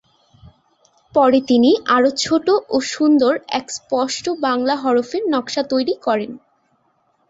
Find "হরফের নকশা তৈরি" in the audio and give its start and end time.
4.83-5.95